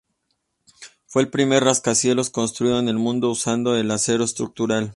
Fue 1.05 1.21
el 1.21 1.29
primer 1.29 1.63
rascacielos 1.63 2.31
construido 2.31 2.79
en 2.79 2.89
el 2.89 2.97
mundo 2.97 3.29
usando 3.29 3.75
el 3.77 3.91
acero 3.91 4.23
estructural. 4.23 4.89